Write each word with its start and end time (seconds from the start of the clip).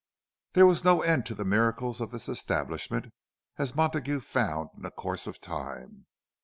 There 0.53 0.65
was 0.65 0.83
no 0.83 1.03
end 1.03 1.27
to 1.27 1.35
the 1.35 1.45
miracles 1.45 2.01
of 2.01 2.09
this 2.09 2.27
establishment, 2.27 3.13
as 3.59 3.75
Montague 3.75 4.21
found 4.21 4.71
in 4.75 4.81
the 4.81 4.89
course 4.89 5.27
of 5.27 5.39
time. 5.39 6.07